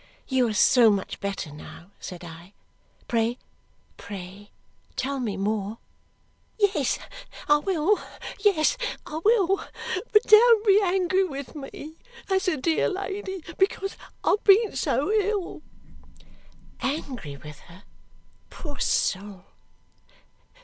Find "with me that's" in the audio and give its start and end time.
11.23-12.47